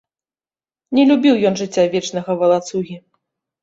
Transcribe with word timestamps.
Не 1.01 1.05
любіў 1.13 1.35
ён 1.51 1.61
жыцця 1.63 1.87
вечнага 1.95 2.31
валацугі. 2.45 2.95